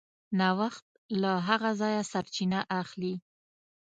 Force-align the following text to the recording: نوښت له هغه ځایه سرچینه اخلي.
نوښت 0.39 0.85
له 1.21 1.31
هغه 1.47 1.69
ځایه 1.81 2.01
سرچینه 2.11 2.59
اخلي. 2.81 3.13